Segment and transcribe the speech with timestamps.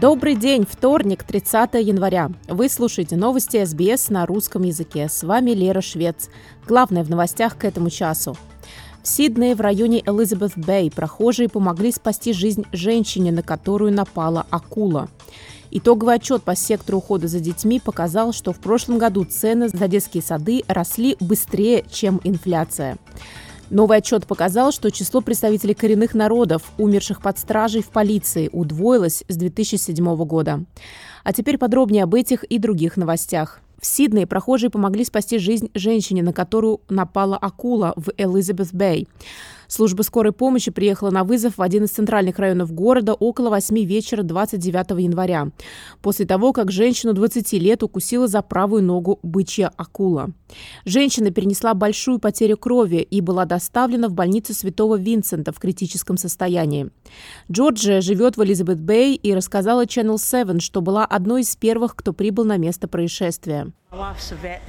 [0.00, 2.30] Добрый день, вторник, 30 января.
[2.48, 5.08] Вы слушаете новости СБС на русском языке.
[5.08, 6.28] С вами Лера Швец.
[6.68, 8.36] Главное в новостях к этому часу.
[9.02, 15.08] В Сиднее в районе Элизабет-Бэй прохожие помогли спасти жизнь женщине, на которую напала акула.
[15.70, 20.22] Итоговый отчет по сектору ухода за детьми показал, что в прошлом году цены за детские
[20.22, 22.98] сады росли быстрее, чем инфляция.
[23.70, 29.36] Новый отчет показал, что число представителей коренных народов, умерших под стражей в полиции, удвоилось с
[29.36, 30.64] 2007 года.
[31.24, 33.60] А теперь подробнее об этих и других новостях.
[33.80, 39.08] В Сиднее прохожие помогли спасти жизнь женщине, на которую напала акула в Элизабет-Бэй.
[39.68, 44.22] Служба скорой помощи приехала на вызов в один из центральных районов города около 8 вечера
[44.22, 45.50] 29 января,
[46.02, 50.30] после того, как женщину 20 лет укусила за правую ногу бычья акула.
[50.84, 56.90] Женщина перенесла большую потерю крови и была доставлена в больницу Святого Винсента в критическом состоянии.
[57.50, 62.44] Джорджия живет в Элизабет-Бэй и рассказала Channel 7, что была одной из первых, кто прибыл
[62.44, 63.72] на место происшествия.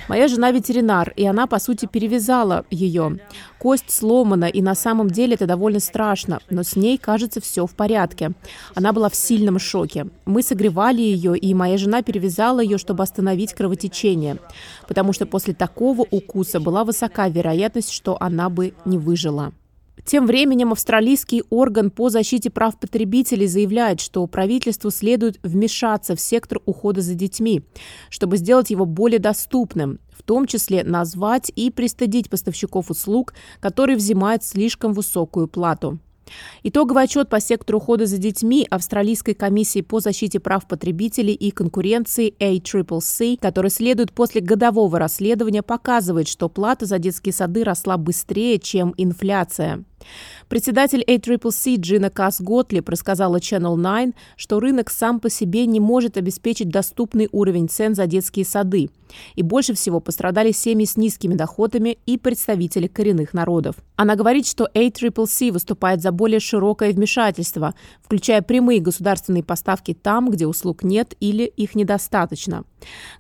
[0.08, 3.20] Моя жена ветеринар, и она, по сути, перевязала ее.
[3.58, 7.74] Кость сломана, и на самом деле это довольно страшно, но с ней, кажется, все в
[7.76, 8.32] порядке.
[8.76, 10.08] Она была в сильном шоке.
[10.26, 14.38] Мы согревали ее, и моя жена перевязала ее, чтобы остановить кровотечение,
[14.88, 19.52] потому что после такого укуса была высока вероятность, что она бы не выжила.
[20.08, 26.62] Тем временем австралийский орган по защите прав потребителей заявляет, что правительству следует вмешаться в сектор
[26.66, 27.64] ухода за детьми,
[28.10, 34.46] чтобы сделать его более доступным, в том числе назвать и пристыдить поставщиков услуг, которые взимают
[34.46, 36.00] слишком высокую плату.
[36.64, 42.34] Итоговый отчет по сектору ухода за детьми Австралийской комиссии по защите прав потребителей и конкуренции
[42.40, 48.94] ACCC, который следует после годового расследования, показывает, что плата за детские сады росла быстрее, чем
[48.98, 49.84] инфляция.
[50.50, 56.18] Председатель ACCC Джина Касс Готлиб рассказала Channel 9, что рынок сам по себе не может
[56.18, 58.90] обеспечить доступный уровень цен за детские сады.
[59.36, 63.76] И больше всего пострадали семьи с низкими доходами и представители коренных народов.
[63.96, 70.46] Она говорит, что ACCC выступает за более широкое вмешательство, включая прямые государственные поставки там, где
[70.46, 72.64] услуг нет или их недостаточно.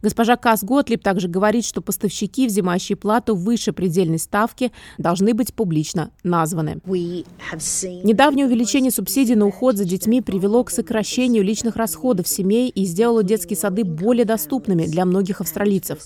[0.02, 6.12] Госпожа Касс Готлиб также говорит, что поставщики, взимающие плату выше предельной ставки, должны быть публично
[6.24, 6.67] названы.
[8.04, 13.24] Недавнее увеличение субсидий на уход за детьми привело к сокращению личных расходов семей и сделало
[13.24, 16.00] детские сады более доступными для многих австралийцев.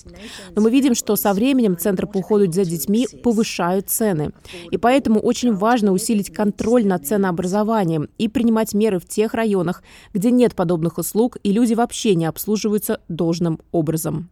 [0.55, 4.31] Но мы видим, что со временем Центры по уходу за детьми повышают цены.
[4.69, 9.83] И поэтому очень важно усилить контроль над ценообразованием и принимать меры в тех районах,
[10.13, 14.29] где нет подобных услуг и люди вообще не обслуживаются должным образом.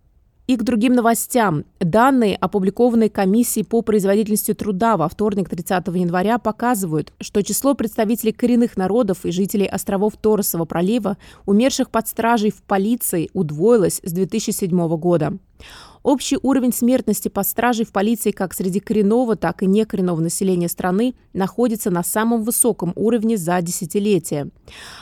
[0.49, 1.63] И к другим новостям.
[1.79, 8.75] Данные, опубликованные комиссией по производительности труда во вторник 30 января, показывают, что число представителей коренных
[8.75, 15.37] народов и жителей островов Торосового пролива, умерших под стражей в полиции, удвоилось с 2007 года.
[16.09, 21.13] Общий уровень смертности по страже в полиции как среди коренного, так и некоренного населения страны
[21.33, 24.49] находится на самом высоком уровне за десятилетие.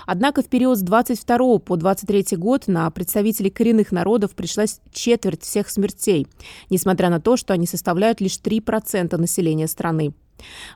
[0.05, 5.69] Однако в период с 22 по 23 год на представителей коренных народов пришлась четверть всех
[5.69, 6.27] смертей,
[6.69, 10.13] несмотря на то, что они составляют лишь 3% населения страны.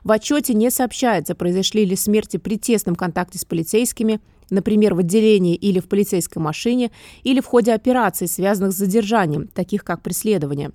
[0.04, 5.54] В отчете не сообщается, произошли ли смерти при тесном контакте с полицейскими, например, в отделении
[5.54, 6.90] или в полицейской машине,
[7.22, 10.72] или в ходе операций, связанных с задержанием, таких как преследование.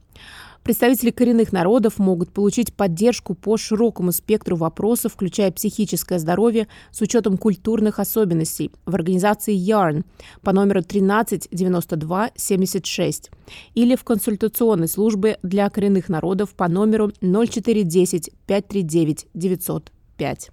[0.67, 7.37] Представители коренных народов могут получить поддержку по широкому спектру вопросов, включая психическое здоровье с учетом
[7.37, 10.03] культурных особенностей в организации YARN
[10.41, 13.31] по номеру 13 92 76
[13.75, 20.51] или в консультационной службе для коренных народов по номеру 0410 539 905.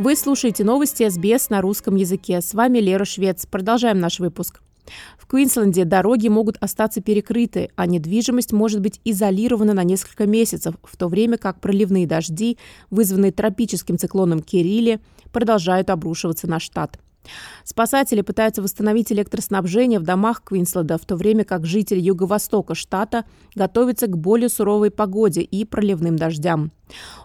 [0.00, 2.40] Вы слушаете новости СБС на русском языке.
[2.40, 3.44] С вами Лера Швец.
[3.44, 4.62] Продолжаем наш выпуск.
[5.18, 10.96] В Квинсленде дороги могут остаться перекрыты, а недвижимость может быть изолирована на несколько месяцев, в
[10.96, 12.56] то время как проливные дожди,
[12.88, 15.00] вызванные тропическим циклоном Кирилли,
[15.34, 16.98] продолжают обрушиваться на штат.
[17.64, 23.24] Спасатели пытаются восстановить электроснабжение в домах Квинсленда, в то время как жители юго-востока штата
[23.54, 26.72] готовятся к более суровой погоде и проливным дождям.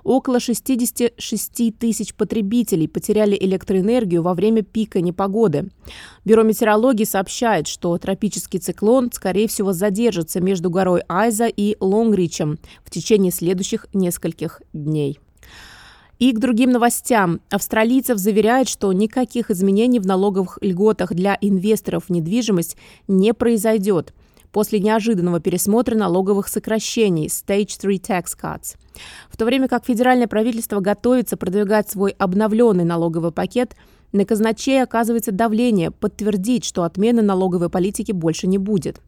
[0.04, 5.72] Около 66 тысяч потребителей потеряли электроэнергию во время пика непогоды.
[6.24, 12.92] Бюро метеорологии сообщает, что тропический циклон, скорее всего, задержится между горой Айза и Лонгричем в
[12.92, 15.20] течение следующих нескольких дней.
[16.20, 17.42] И к другим новостям.
[17.50, 22.78] Австралийцев заверяют, что никаких изменений в налоговых льготах для инвесторов в недвижимость
[23.08, 24.14] не произойдет
[24.56, 28.78] после неожиданного пересмотра налоговых сокращений Stage 3 Tax Cuts.
[29.30, 33.76] В то время как федеральное правительство готовится продвигать свой обновленный налоговый пакет,
[34.16, 39.02] на казначей оказывается давление подтвердить, что отмены налоговой политики больше не будет.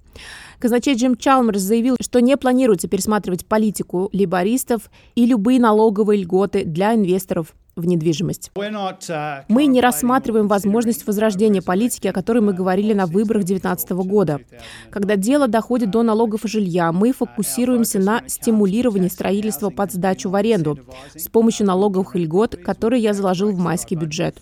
[0.59, 6.93] Казначей Джим Чалмерс заявил, что не планируется пересматривать политику либористов и любые налоговые льготы для
[6.95, 8.51] инвесторов в недвижимость.
[8.55, 14.41] Uh, мы не рассматриваем возможность возрождения политики, о которой мы говорили на выборах 2019 года.
[14.89, 20.35] Когда дело доходит до налогов и жилья, мы фокусируемся на стимулировании строительства под сдачу в
[20.35, 20.79] аренду
[21.15, 24.37] с помощью налоговых льгот, которые я заложил в майский бюджет.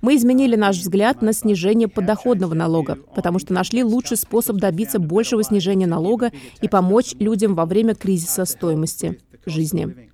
[0.00, 5.42] Мы изменили наш взгляд на снижение подоходного налога, потому что нашли лучший способ добиться большего
[5.42, 10.11] снижения налога и помочь людям во время кризиса стоимости жизни.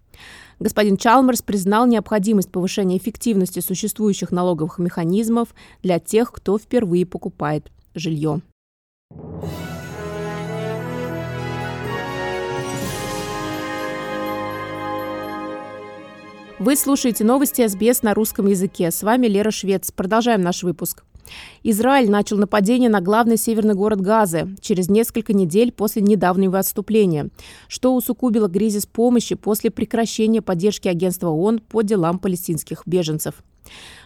[0.60, 8.42] Господин Чалмерс признал необходимость повышения эффективности существующих налоговых механизмов для тех, кто впервые покупает жилье.
[16.58, 18.90] Вы слушаете новости СБС на русском языке.
[18.90, 19.92] С вами Лера Швец.
[19.92, 21.04] Продолжаем наш выпуск.
[21.62, 27.28] Израиль начал нападение на главный северный город Газы через несколько недель после недавнего отступления,
[27.68, 33.42] что усугубило кризис помощи после прекращения поддержки агентства ООН по делам палестинских беженцев.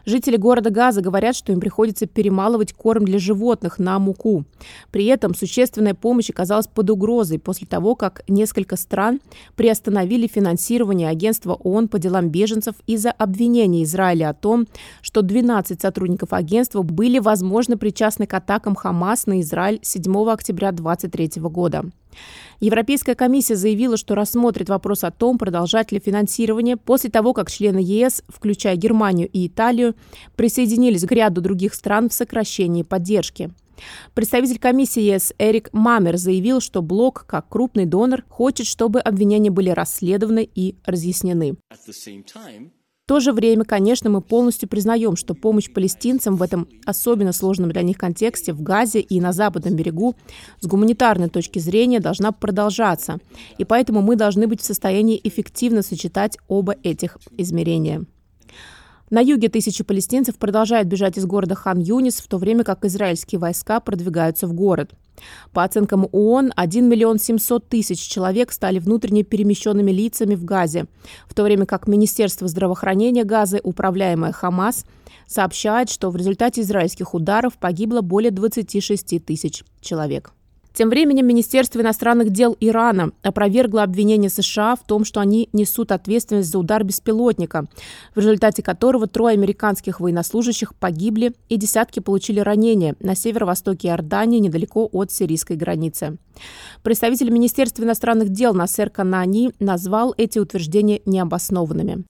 [0.05, 4.45] Жители города Газа говорят, что им приходится перемалывать корм для животных на муку.
[4.91, 9.21] При этом существенная помощь оказалась под угрозой после того, как несколько стран
[9.55, 14.67] приостановили финансирование агентства ООН по делам беженцев из-за обвинения Израиля о том,
[15.03, 21.43] что 12 сотрудников агентства были, возможно, причастны к атакам Хамас на Израиль 7 октября 2023
[21.43, 21.85] года.
[22.61, 27.81] Европейская комиссия заявила, что рассмотрит вопрос о том, продолжать ли финансирование после того, как члены
[27.83, 29.95] ЕС, включая Германию и Италию,
[30.37, 33.51] присоединились к ряду других стран в сокращении поддержки.
[34.15, 39.71] Представитель комиссии ЕС Эрик Мамер заявил, что блок, как крупный донор, хочет, чтобы обвинения были
[39.71, 41.57] расследованы и разъяснены
[43.07, 47.83] то же время, конечно, мы полностью признаем, что помощь палестинцам в этом особенно сложном для
[47.83, 50.15] них контексте в Газе и на западном берегу
[50.61, 53.19] с гуманитарной точки зрения должна продолжаться.
[53.59, 58.07] И поэтому мы должны быть в состоянии эффективно сочетать оба этих измерения.
[59.13, 63.79] На юге тысячи палестинцев продолжают бежать из города Хан-Юнис, в то время как израильские войска
[63.79, 64.93] продвигаются в город.
[65.53, 70.87] По оценкам ООН, 1 миллион 700 тысяч человек стали внутренне перемещенными лицами в Газе,
[71.29, 74.87] в то время как Министерство здравоохранения Газы, управляемое Хамас,
[75.27, 80.33] сообщает, что в результате израильских ударов погибло более 26 тысяч человек.
[80.73, 86.51] Тем временем Министерство иностранных дел Ирана опровергло обвинение США в том, что они несут ответственность
[86.51, 87.67] за удар беспилотника,
[88.15, 94.89] в результате которого трое американских военнослужащих погибли и десятки получили ранения на северо-востоке Иордании, недалеко
[94.91, 96.17] от сирийской границы.
[96.83, 102.05] Представитель Министерства иностранных дел Насер Канани назвал эти утверждения необоснованными.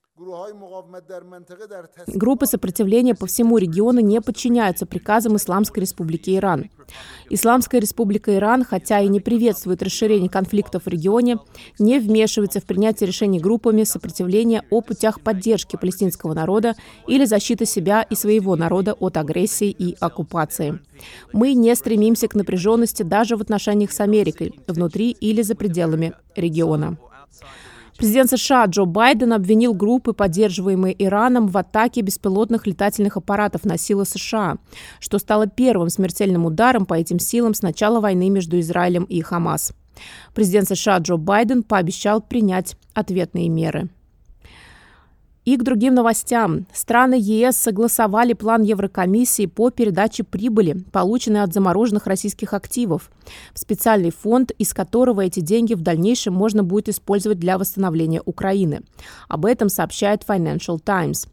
[2.07, 6.71] Группы сопротивления по всему региону не подчиняются приказам Исламской Республики Иран.
[7.31, 11.39] Исламская Республика Иран, хотя и не приветствует расширение конфликтов в регионе,
[11.79, 16.75] не вмешивается в принятие решений группами сопротивления о путях поддержки палестинского народа
[17.07, 20.79] или защиты себя и своего народа от агрессии и оккупации.
[21.33, 26.99] Мы не стремимся к напряженности даже в отношениях с Америкой, внутри или за пределами региона.
[28.03, 34.05] Президент США Джо Байден обвинил группы, поддерживаемые Ираном, в атаке беспилотных летательных аппаратов на силы
[34.05, 34.57] США,
[34.99, 39.73] что стало первым смертельным ударом по этим силам с начала войны между Израилем и Хамас.
[40.35, 43.89] Президент США Джо Байден пообещал принять ответные меры.
[45.45, 46.67] И к другим новостям.
[46.73, 53.11] Страны ЕС согласовали план Еврокомиссии по передаче прибыли, полученной от замороженных российских активов,
[53.53, 58.83] в специальный фонд, из которого эти деньги в дальнейшем можно будет использовать для восстановления Украины.
[59.29, 61.27] Об этом сообщает Financial Times.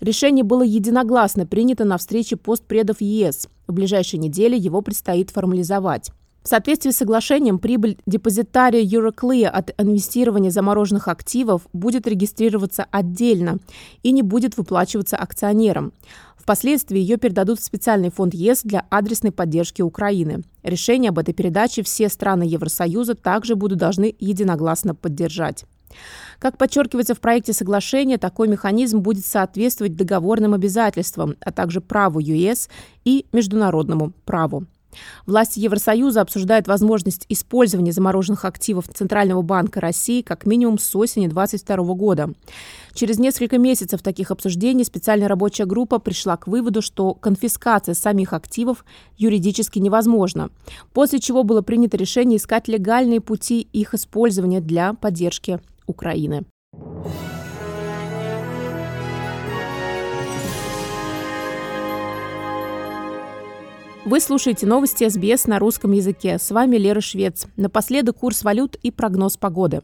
[0.00, 3.48] Решение было единогласно принято на встрече постпредов ЕС.
[3.66, 6.10] В ближайшей неделе его предстоит формализовать.
[6.46, 13.58] В соответствии с соглашением, прибыль депозитария Euroclear от инвестирования замороженных активов будет регистрироваться отдельно
[14.04, 15.92] и не будет выплачиваться акционерам.
[16.36, 20.44] Впоследствии ее передадут в специальный фонд ЕС для адресной поддержки Украины.
[20.62, 25.64] Решение об этой передаче все страны Евросоюза также будут должны единогласно поддержать.
[26.38, 32.68] Как подчеркивается в проекте соглашения, такой механизм будет соответствовать договорным обязательствам, а также праву ЮЭС
[33.04, 34.66] и международному праву.
[35.26, 41.94] Власти Евросоюза обсуждают возможность использования замороженных активов Центрального банка России как минимум с осени 2022
[41.94, 42.32] года.
[42.94, 48.84] Через несколько месяцев таких обсуждений специальная рабочая группа пришла к выводу, что конфискация самих активов
[49.18, 50.50] юридически невозможна,
[50.92, 56.46] после чего было принято решение искать легальные пути их использования для поддержки Украины.
[64.06, 66.38] Вы слушаете новости СБС на русском языке.
[66.38, 67.48] С вами Лера Швец.
[67.56, 69.82] Напоследок курс валют и прогноз погоды.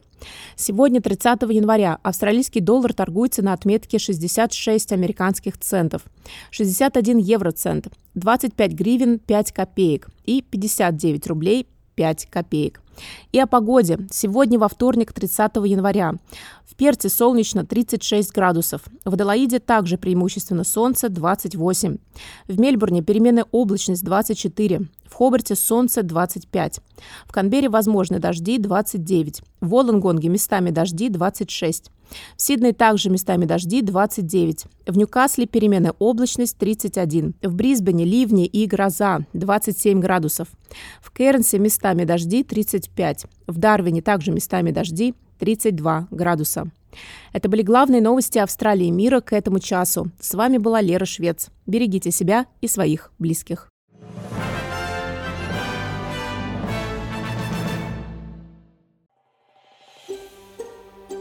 [0.55, 6.03] Сегодня, 30 января, австралийский доллар торгуется на отметке 66 американских центов,
[6.51, 12.82] 61 евроцент, 25 гривен 5 копеек и 59 рублей 5 копеек.
[13.31, 13.99] И о погоде.
[14.11, 16.15] Сегодня во вторник, 30 января.
[16.65, 18.81] В Перте солнечно 36 градусов.
[19.05, 21.97] В Аделаиде также преимущественно солнце 28.
[22.47, 24.81] В Мельбурне переменная облачность 24.
[25.05, 26.79] В Хобарте солнце 25.
[27.25, 29.41] В Канберре возможны дожди 29.
[29.61, 31.91] В Волонгонге местами дожди 26.
[32.35, 34.65] В Сиднее также местами дожди 29.
[34.87, 37.35] В Ньюкасле переменная облачность 31.
[37.41, 40.47] В Брисбене ливни и гроза 27 градусов.
[41.01, 43.25] В Кернсе местами дожди 35.
[43.47, 46.71] В Дарвине также местами дожди 32 градуса.
[47.31, 50.11] Это были главные новости Австралии и мира к этому часу.
[50.19, 51.49] С вами была Лера Швец.
[51.65, 53.72] Берегите себя и своих близких.